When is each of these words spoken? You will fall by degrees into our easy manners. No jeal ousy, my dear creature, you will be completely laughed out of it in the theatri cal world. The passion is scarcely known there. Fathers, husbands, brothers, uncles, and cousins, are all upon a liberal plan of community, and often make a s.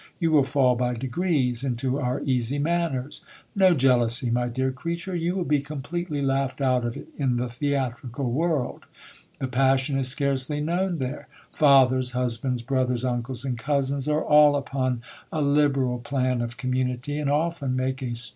You 0.19 0.31
will 0.31 0.43
fall 0.43 0.75
by 0.75 0.95
degrees 0.95 1.63
into 1.63 1.99
our 1.99 2.21
easy 2.21 2.57
manners. 2.57 3.21
No 3.55 3.75
jeal 3.75 3.99
ousy, 3.99 4.31
my 4.31 4.47
dear 4.47 4.71
creature, 4.71 5.13
you 5.15 5.35
will 5.35 5.43
be 5.43 5.61
completely 5.61 6.23
laughed 6.23 6.59
out 6.59 6.83
of 6.83 6.97
it 6.97 7.09
in 7.19 7.35
the 7.37 7.45
theatri 7.45 8.09
cal 8.11 8.25
world. 8.25 8.87
The 9.37 9.45
passion 9.47 9.99
is 9.99 10.07
scarcely 10.07 10.59
known 10.59 10.97
there. 10.97 11.27
Fathers, 11.51 12.13
husbands, 12.17 12.63
brothers, 12.63 13.05
uncles, 13.05 13.45
and 13.45 13.59
cousins, 13.59 14.07
are 14.07 14.23
all 14.23 14.55
upon 14.55 15.03
a 15.31 15.43
liberal 15.43 15.99
plan 15.99 16.41
of 16.41 16.57
community, 16.57 17.19
and 17.19 17.29
often 17.29 17.75
make 17.75 18.01
a 18.01 18.07
s. 18.07 18.29